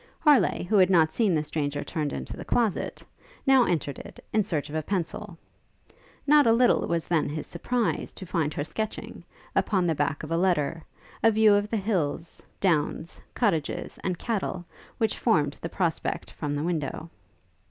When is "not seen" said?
0.89-1.35